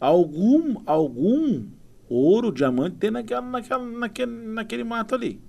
[0.00, 1.66] Algum, algum
[2.08, 5.40] ouro, diamante tem naquela, naquela, naquele, naquele mato ali.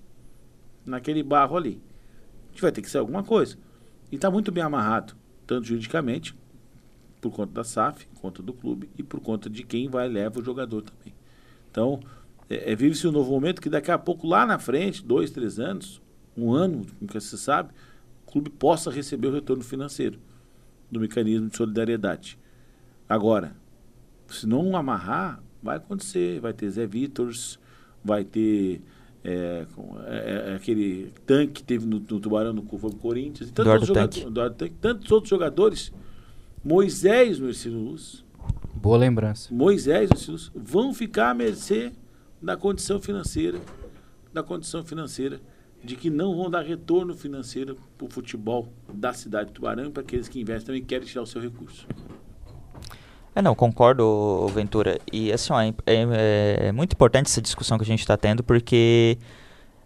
[0.85, 1.81] Naquele barro ali.
[2.47, 3.57] A gente vai ter que ser alguma coisa.
[4.11, 6.35] E está muito bem amarrado, tanto juridicamente,
[7.21, 10.39] por conta da SAF, por conta do clube, e por conta de quem vai levar
[10.39, 11.13] o jogador também.
[11.69, 11.99] Então,
[12.49, 15.59] é, é vive-se um novo momento que daqui a pouco, lá na frente, dois, três
[15.59, 16.01] anos,
[16.35, 17.73] um ano, nunca se sabe,
[18.25, 20.19] clube possa receber o retorno financeiro
[20.89, 22.37] do mecanismo de solidariedade.
[23.07, 23.55] Agora,
[24.27, 26.39] se não amarrar, vai acontecer.
[26.39, 27.59] Vai ter Zé Vítors,
[28.03, 28.81] vai ter
[29.23, 29.65] é,
[30.07, 34.21] é, é, aquele tanque que teve no, no Tubarão, no, no Corinthians, e tantos, outros
[34.21, 35.93] jogadores, tantos outros jogadores.
[36.63, 38.23] Moisés no Ercílio Luz.
[38.75, 39.53] Boa lembrança.
[39.53, 41.91] Moisés no Ercílio Luz vão ficar à mercê
[42.41, 43.59] da condição financeira,
[44.33, 45.41] da condição financeira
[45.83, 49.89] de que não vão dar retorno financeiro para o futebol da cidade de Tubarão e
[49.89, 51.87] para aqueles que investem também querem tirar o seu recurso.
[53.39, 54.99] É, não, concordo, Ventura.
[55.13, 58.43] E, assim, ó, é, é, é muito importante essa discussão que a gente está tendo,
[58.43, 59.17] porque,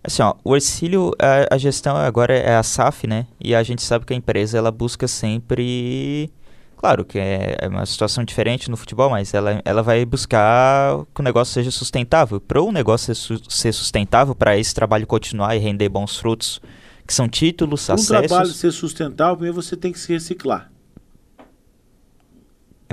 [0.03, 3.27] assim, ó, o Ercílio, a, a, gestão agora é a SAF, né?
[3.39, 6.31] E a gente sabe que a empresa, ela busca sempre
[6.77, 11.21] Claro que é, é uma situação diferente no futebol, mas ela, ela vai buscar que
[11.21, 12.41] o negócio seja sustentável.
[12.41, 16.59] Para o negócio ser sustentável, para esse trabalho continuar e render bons frutos,
[17.07, 18.09] que são títulos, um acessos...
[18.09, 20.72] Um trabalho ser sustentável, primeiro você tem que se reciclar.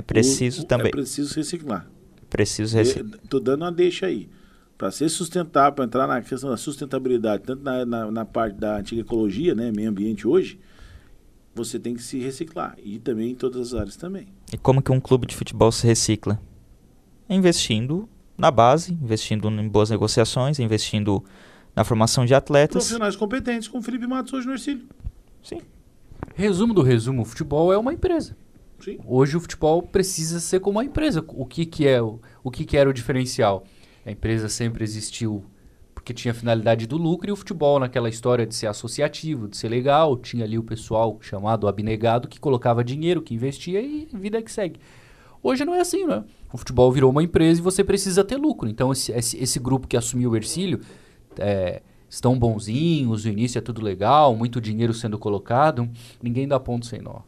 [0.01, 0.87] É preciso o, também.
[0.87, 1.87] É preciso reciclar.
[2.27, 3.19] Preciso reciclar.
[3.23, 4.27] Estou dando uma deixa aí.
[4.75, 8.77] Para ser sustentável, para entrar na questão da sustentabilidade, tanto na, na, na parte da
[8.77, 10.59] antiga ecologia, né, meio ambiente hoje,
[11.53, 12.75] você tem que se reciclar.
[12.83, 14.27] E também em todas as áreas também.
[14.51, 16.41] E como que um clube de futebol se recicla?
[17.29, 21.23] Investindo na base, investindo em boas negociações, investindo
[21.75, 22.77] na formação de atletas.
[22.77, 24.87] Profissionais competentes, como o Felipe Matos hoje no Ercílio.
[25.43, 25.61] Sim.
[26.33, 28.35] Resumo do resumo, o futebol é uma empresa.
[28.83, 28.97] Sim.
[29.05, 31.23] Hoje o futebol precisa ser como uma empresa.
[31.27, 33.63] O que, que é o, o que, que era o diferencial?
[34.05, 35.43] A empresa sempre existiu
[35.93, 39.55] porque tinha a finalidade do lucro e o futebol naquela história de ser associativo, de
[39.55, 44.41] ser legal, tinha ali o pessoal chamado abnegado que colocava dinheiro, que investia e vida
[44.41, 44.79] que segue.
[45.43, 46.23] Hoje não é assim, né?
[46.51, 48.67] O futebol virou uma empresa e você precisa ter lucro.
[48.67, 50.81] Então esse, esse, esse grupo que assumiu o Ercílio
[51.37, 55.87] é, estão bonzinhos, o início é tudo legal, muito dinheiro sendo colocado,
[56.21, 57.21] ninguém dá ponto sem nó.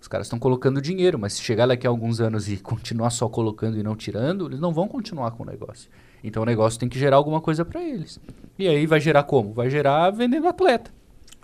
[0.00, 3.28] Os caras estão colocando dinheiro, mas se chegar daqui a alguns anos e continuar só
[3.28, 5.90] colocando e não tirando, eles não vão continuar com o negócio.
[6.22, 8.20] Então o negócio tem que gerar alguma coisa para eles.
[8.58, 9.52] E aí vai gerar como?
[9.52, 10.92] Vai gerar vendendo atleta.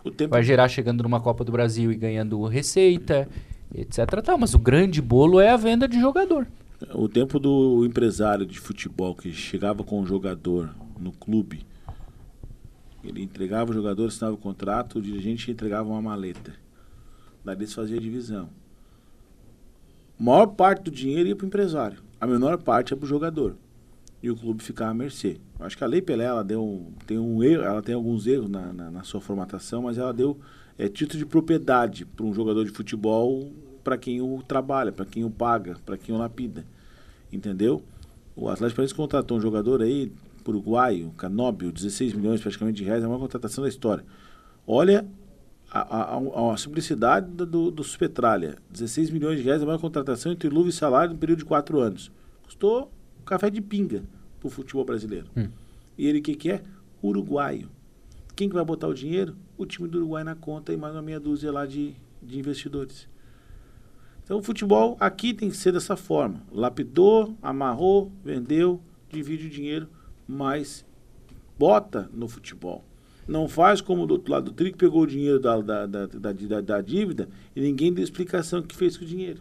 [0.04, 3.26] O tempo Vai gerar chegando numa Copa do Brasil e ganhando receita,
[3.74, 4.20] etc.
[4.22, 6.46] Tá, mas o grande bolo é a venda de jogador.
[6.92, 11.64] O tempo do empresário de futebol que chegava com o jogador no clube,
[13.02, 16.52] ele entregava o jogador, assinava o contrato, o dirigente entregava uma maleta.
[17.44, 18.48] Daí eles faziam a divisão.
[20.18, 23.09] A maior parte do dinheiro ia para o empresário, a menor parte é para o
[23.09, 23.57] jogador.
[24.22, 25.38] E o clube ficava à mercê.
[25.59, 28.48] Eu acho que a Lei Pelé ela deu tem um erro, ela tem alguns erros
[28.48, 30.38] na, na, na sua formatação, mas ela deu
[30.78, 33.52] é, título de propriedade para um jogador de futebol
[33.83, 36.64] para quem o trabalha, para quem o paga, para quem o lapida.
[37.30, 37.83] Entendeu?
[38.35, 40.11] O Atlético Paranaense contratou um jogador aí,
[40.46, 44.04] uruguaio, Canóbio, 16 milhões praticamente de reais, é a maior contratação da história.
[44.66, 45.07] Olha
[45.80, 48.56] a, a, a- simplicidade do, do, Supertralha.
[48.70, 51.80] 16 milhões de reais, a maior contratação entre luva e salário no período de quatro
[51.80, 52.12] anos.
[52.44, 54.04] Custou um café de pinga
[54.38, 55.26] pro futebol brasileiro.
[55.37, 55.48] Hum.
[55.98, 56.62] E ele o que, que é?
[57.02, 57.68] Uruguaio.
[58.37, 59.37] Quem que vai botar o dinheiro?
[59.56, 63.08] O time do Uruguai na conta e mais uma meia dúzia lá de, de investidores.
[64.24, 66.42] Então o futebol aqui tem que ser dessa forma.
[66.50, 69.88] Lapidou, amarrou, vendeu, divide o dinheiro,
[70.26, 70.84] mas
[71.58, 72.84] bota no futebol.
[73.26, 76.32] Não faz como do outro lado do trigo, pegou o dinheiro da, da, da, da,
[76.32, 79.40] da- da dívida e ninguém deu explicação que fez com o dinheiro.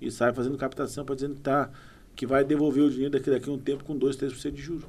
[0.00, 1.70] E sai fazendo captação para dizendo que, tá,
[2.14, 4.84] que vai devolver o dinheiro daqui, daqui a um tempo com 2, 3% de juros.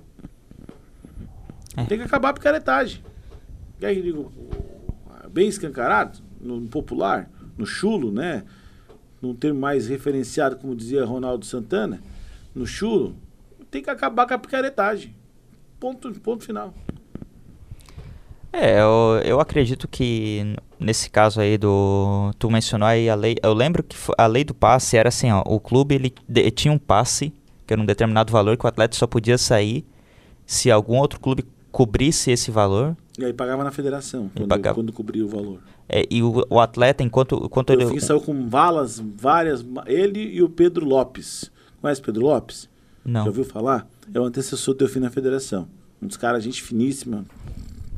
[1.88, 3.02] Tem que acabar a picaretagem.
[3.80, 4.32] E aí, digo,
[5.32, 8.44] bem escancarado, no popular, no chulo, né?
[9.22, 12.02] Num termo mais referenciado, como dizia Ronaldo Santana,
[12.54, 13.15] no chulo,
[13.72, 15.15] tem que acabar com a picaretagem.
[15.80, 16.74] Ponto, ponto final.
[18.52, 22.32] É, eu, eu acredito que nesse caso aí do.
[22.40, 23.36] Tu mencionou aí a lei.
[23.44, 25.44] Eu lembro que a lei do passe era assim, ó.
[25.46, 27.32] O clube ele de- tinha um passe,
[27.68, 29.86] que era um determinado valor, que o atleta só podia sair
[30.46, 32.98] se algum outro clube cobrisse esse valor.
[33.20, 34.76] E aí pagava na federação, quando, pagava.
[34.76, 35.60] quando cobria o valor.
[35.88, 38.00] É, e o, o atleta, enquanto, enquanto ele.
[38.00, 39.64] Saiu com valas, várias.
[39.86, 41.52] Ele e o Pedro Lopes.
[41.82, 42.68] Conhece o Pedro Lopes?
[43.06, 43.22] Não.
[43.22, 43.88] Já ouviu falar?
[44.14, 45.68] É o antecessor do Delfim na federação.
[46.02, 47.26] Um dos caras, gente finíssima,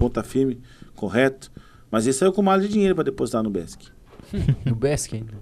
[0.01, 0.59] ponta firme,
[0.95, 1.51] correto.
[1.91, 3.91] Mas ele saiu com mala de dinheiro para depositar no BESC.
[4.65, 5.33] No Besk ainda.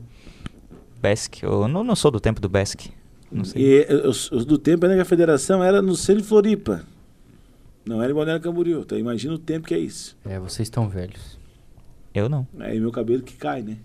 [1.01, 1.43] Besk.
[1.43, 2.87] Eu não, não sou do tempo do Besk.
[3.31, 3.61] Não sei.
[3.61, 6.83] E eh, os, os do tempo ainda que a federação era no centro de Floripa.
[7.85, 8.81] Não era em Balneário Camboriú.
[8.81, 10.17] Então imagina o tempo que é isso.
[10.25, 11.37] É, vocês estão velhos.
[12.13, 12.47] Eu não.
[12.59, 13.77] É e meu cabelo que cai, né?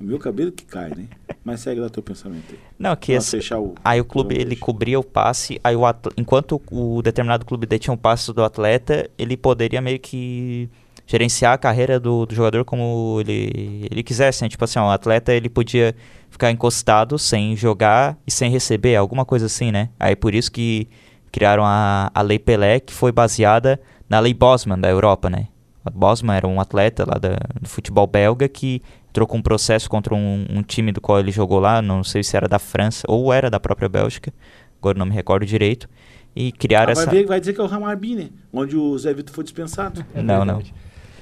[0.00, 1.08] Meu cabelo que cai, né?
[1.44, 2.58] Mas segue lá teu pensamento aí.
[2.78, 3.74] Não, que esse, o.
[3.84, 4.60] Aí o clube ele fechar.
[4.66, 9.08] cobria o passe, aí o atle- enquanto o determinado clube detinha o passe do atleta,
[9.18, 10.68] ele poderia meio que
[11.06, 14.48] gerenciar a carreira do, do jogador como ele, ele quisesse, né?
[14.48, 15.94] Tipo assim, ó, o atleta ele podia
[16.30, 19.88] ficar encostado sem jogar e sem receber, alguma coisa assim, né?
[19.98, 20.88] Aí por isso que
[21.32, 25.48] criaram a, a Lei Pelé, que foi baseada na Lei Bosman da Europa, né?
[25.84, 29.88] O Bosman era um atleta lá da, do futebol belga que entrou com um processo
[29.90, 33.04] contra um, um time do qual ele jogou lá, não sei se era da França
[33.08, 34.32] ou era da própria Bélgica,
[34.80, 35.88] agora não me recordo direito,
[36.34, 37.10] e criaram Ah, vai, essa...
[37.10, 38.28] ver, vai dizer que é o Ramarbi, né?
[38.52, 40.04] Onde o Zé Vitor foi dispensado.
[40.14, 40.62] É Não, não.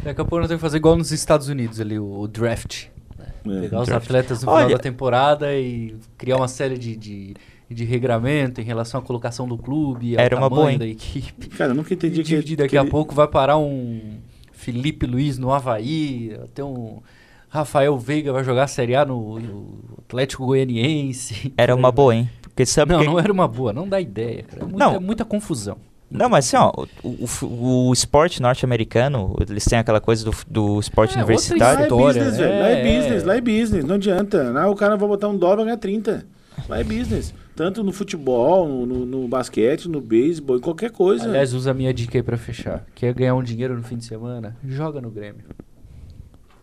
[0.05, 2.85] Daqui a pouco nós temos que fazer igual nos Estados Unidos ali, o, o draft.
[3.18, 3.61] É.
[3.62, 4.05] Pegar os draft.
[4.05, 7.35] atletas no final Olha- da temporada e criar uma série de, de,
[7.70, 10.79] de regramento em relação à colocação do clube, ao Era uma boa, hein?
[10.79, 11.48] da equipe.
[11.48, 12.42] Cara, eu nunca E entendi que.
[12.42, 14.18] que daqui a ele- pouco vai parar um
[14.53, 17.01] Felipe Luiz no Havaí, tem um
[17.49, 21.53] Rafael Veiga vai jogar a Série A no, no Atlético Goianiense.
[21.57, 22.31] Era uma boa, hein?
[22.43, 23.07] Porque sabe Não, quê?
[23.07, 24.63] não era uma boa, não dá ideia, cara.
[24.63, 25.01] É muita, Não.
[25.01, 25.77] muita confusão.
[26.11, 30.81] Não, mas assim, ó, o, o, o esporte norte-americano, eles têm aquela coisa do, do
[30.81, 31.85] esporte É, outra Lá universitário.
[31.85, 32.61] é business, velho.
[32.61, 32.99] Lá é é.
[32.99, 33.85] business, lá é business.
[33.85, 34.51] Não adianta.
[34.51, 36.27] Lá o cara vai botar um dólar vai ganhar 30.
[36.69, 37.35] Lá é business.
[37.55, 41.25] Tanto no futebol, no, no, no basquete, no beisebol, em qualquer coisa.
[41.25, 42.87] Aliás, usa a minha dica aí pra fechar.
[42.95, 44.57] Quer ganhar um dinheiro no fim de semana?
[44.65, 45.43] Joga no Grêmio.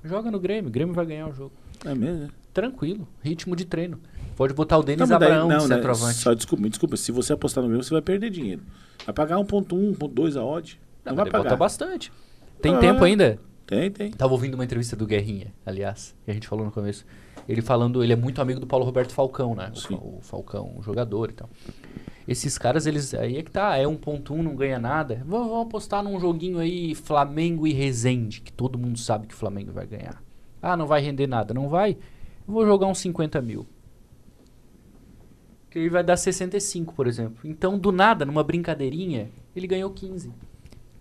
[0.05, 1.51] Joga no Grêmio, o Grêmio vai ganhar o jogo.
[1.83, 2.19] é mesmo.
[2.23, 2.29] né?
[2.53, 3.99] Tranquilo, ritmo de treino.
[4.37, 5.75] Pode botar o Denis Não, mas daí- Abraão de não, né?
[5.75, 6.17] centroavante.
[6.19, 6.95] Só desculpa, me desculpa.
[6.97, 8.61] Se você apostar no Grêmio, você vai perder dinheiro.
[9.05, 10.79] Vai pagar 1.1, 1.2 a odd.
[11.03, 11.55] Não, Não, vai ele bota pagar.
[11.57, 12.11] bastante.
[12.61, 12.79] Tem Ah.
[12.79, 13.39] tempo ainda?
[13.67, 14.11] Tem, tem.
[14.11, 17.05] Tava ouvindo uma entrevista do Guerrinha, aliás, que a gente falou no começo.
[17.47, 19.71] Ele falando, ele é muito amigo do Paulo Roberto Falcão, né?
[19.91, 21.49] O, o Falcão, o jogador e tal.
[22.27, 23.13] Esses caras, eles.
[23.13, 25.23] Aí é que tá, é 1.1, não ganha nada.
[25.25, 29.38] Vamos, vamos apostar num joguinho aí, Flamengo e Resende, que todo mundo sabe que o
[29.38, 30.23] Flamengo vai ganhar.
[30.61, 31.53] Ah, não vai render nada.
[31.53, 31.97] Não vai?
[32.47, 33.67] Vou jogar uns 50 mil.
[35.69, 37.38] Que ele vai dar 65, por exemplo.
[37.43, 40.31] Então, do nada, numa brincadeirinha, ele ganhou 15.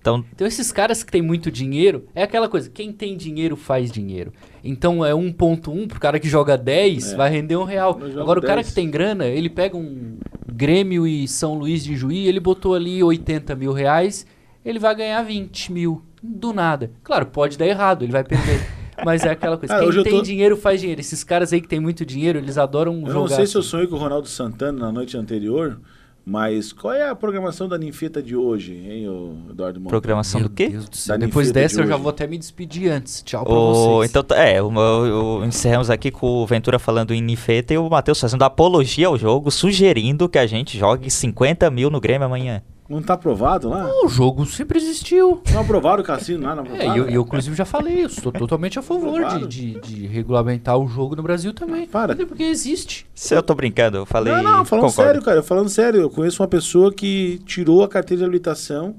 [0.04, 3.90] Então, Então esses caras que têm muito dinheiro, é aquela coisa, quem tem dinheiro faz
[3.90, 4.34] dinheiro.
[4.62, 7.16] Então é 1.1 pro cara que joga 10, É.
[7.16, 7.98] vai render um real.
[8.02, 8.68] Eu Agora o cara 10.
[8.68, 13.02] que tem grana, ele pega um Grêmio e São Luís de Juí, ele botou ali
[13.02, 14.26] 80 mil reais,
[14.62, 16.02] ele vai ganhar 20 mil.
[16.22, 16.90] Do nada.
[17.02, 18.60] Claro, pode dar errado, ele vai perder.
[19.04, 21.00] Mas é aquela coisa, hoje quem eu tem tô- dinheiro faz dinheiro.
[21.00, 23.14] Esses caras aí que tem muito dinheiro, eles adoram Eu jogar.
[23.20, 23.70] não sei se eu assim.
[23.70, 25.80] sonhei com o Ronaldo Santana na noite anterior,
[26.26, 29.06] mas qual é a programação da ninfeta de hoje, hein,
[29.50, 29.90] Eduardo Monta?
[29.90, 30.68] programação Meu do quê?
[30.70, 31.08] Deus do.
[31.08, 33.22] Da Depois Ninfeta dessa de eu já vou até me despedir antes.
[33.22, 34.10] Tchau pra O, vocês.
[34.10, 37.78] então, tá- é, o, o- o- encerramos aqui com o Ventura falando em Nifeta e
[37.78, 42.26] o Matheus fazendo apologia ao jogo, sugerindo que a gente jogue 50 mil no Grêmio
[42.26, 42.62] amanhã.
[42.87, 43.88] Não tá aprovado lá?
[44.05, 45.40] O jogo sempre existiu.
[45.53, 46.94] Não aprovaram o cassino lá, não É, aprovaram?
[46.94, 50.77] e eu, eu, inclusive já falei, eu estou totalmente a favor de, de, de regulamentar
[50.77, 51.87] o jogo no Brasil também.
[51.87, 52.12] Para.
[52.12, 53.07] Até porque existe.
[53.14, 54.35] Se eu tô brincando, eu falei.
[54.35, 54.92] Não, não, falando concordo.
[55.09, 55.42] sério, cara.
[55.42, 58.94] Falando sério, eu conheço uma pessoa que tirou a carteira de habilitação,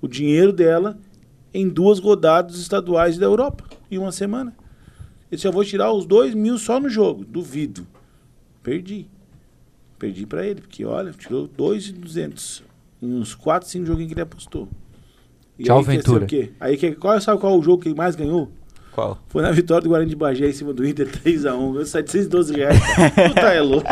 [0.00, 0.96] o dinheiro dela,
[1.52, 4.54] em duas rodadas estaduais da Europa, em uma semana.
[5.30, 7.26] Eu disse, eu vou tirar os dois mil só no jogo.
[7.26, 7.86] Duvido.
[8.62, 9.06] Perdi.
[9.98, 12.62] Perdi pra ele, porque olha, tirou dois e duzentos
[13.02, 14.68] em uns quatro, cinco joguinhos que ele apostou.
[15.58, 16.24] E Tchau, aí, Ventura.
[16.24, 16.52] o quê?
[16.60, 18.48] Aí, qual, sabe qual é o jogo que ele mais ganhou?
[18.92, 19.16] Qual?
[19.28, 21.76] Foi na vitória do Guarani de Bagé em cima do Inter 3x1.
[21.78, 22.78] Eu 712 reais.
[22.80, 23.28] cara.
[23.28, 23.86] Tu tá é louco.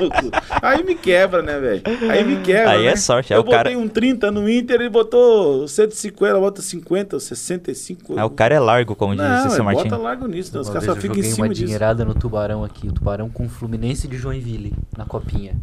[0.62, 1.82] Aí me quebra, né, velho?
[2.10, 2.70] Aí me quebra.
[2.72, 2.92] Aí né?
[2.92, 6.60] é sorte, Eu o cara- botei um 30 no Inter, ele botou 150, ela bota
[6.60, 8.14] 50, 65.
[8.18, 9.84] Ah, o cara é largo, como Não, diz o seu é, Martin.
[9.84, 10.52] bota largo nisso.
[10.54, 10.60] Né?
[10.60, 11.64] Os Uma caras só ficam em cima uma disso.
[11.64, 15.54] dinheirada no Tubarão aqui, o Tubarão com o Fluminense de Joinville, na copinha.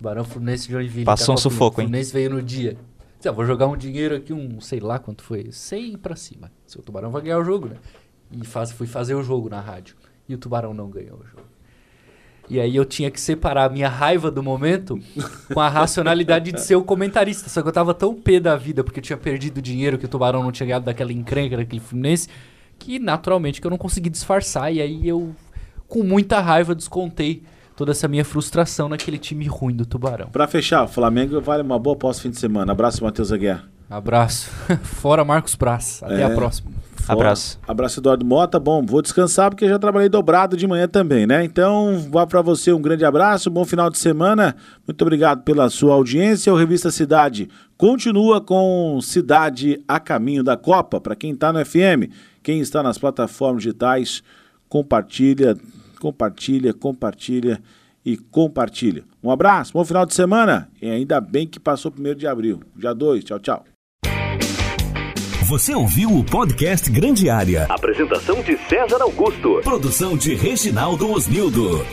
[0.00, 1.04] Tubarão Fluminense de Joinville.
[1.04, 1.84] Passou um sufoco, hein?
[1.84, 2.74] O Fluminense veio no dia.
[3.22, 6.50] Ah, vou jogar um dinheiro aqui, um sei lá quanto foi, 100 pra cima.
[6.66, 7.76] Seu Tubarão vai ganhar o jogo, né?
[8.32, 9.94] E faz, fui fazer o jogo na rádio.
[10.26, 11.42] E o Tubarão não ganhou o jogo.
[12.48, 14.98] E aí eu tinha que separar a minha raiva do momento
[15.52, 17.50] com a racionalidade de ser o comentarista.
[17.50, 20.08] Só que eu tava tão pé da vida porque eu tinha perdido dinheiro que o
[20.08, 22.26] Tubarão não tinha ganhado daquela encrenca daquele Fluminense,
[22.78, 24.72] que naturalmente que eu não consegui disfarçar.
[24.72, 25.36] E aí eu,
[25.86, 27.42] com muita raiva, descontei
[27.80, 30.28] toda essa minha frustração naquele time ruim do Tubarão.
[30.28, 32.72] Pra fechar, o Flamengo vale uma boa aposta fim de semana.
[32.72, 33.64] Abraço, Matheus Aguiar.
[33.88, 34.50] Abraço.
[34.84, 36.02] Fora Marcos Braz.
[36.02, 36.24] Até É.
[36.24, 36.70] a próxima.
[36.94, 37.12] Fora.
[37.18, 37.58] Abraço.
[37.66, 38.60] Abraço, Eduardo Mota.
[38.60, 41.42] Bom, vou descansar porque já trabalhei dobrado de manhã também, né?
[41.42, 44.54] Então, vá para você um grande abraço, bom final de semana.
[44.86, 46.52] Muito obrigado pela sua audiência.
[46.52, 51.00] O Revista Cidade continua com Cidade a caminho da Copa.
[51.00, 52.12] Para quem está no FM,
[52.42, 54.22] quem está nas plataformas digitais,
[54.68, 55.56] compartilha,
[56.00, 57.60] compartilha, compartilha
[58.04, 59.04] e compartilha.
[59.22, 62.60] Um abraço, bom final de semana e ainda bem que passou o 1 de abril.
[62.74, 63.64] Dia 2, tchau, tchau.
[65.46, 67.66] Você ouviu o podcast Grande Área.
[67.68, 69.60] Apresentação de César Augusto.
[69.62, 71.84] Produção de Reginaldo Osnildo.